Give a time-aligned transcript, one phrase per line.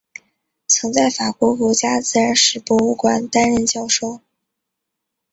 [0.67, 4.19] 曾在法国国家自然史博物馆担任教授。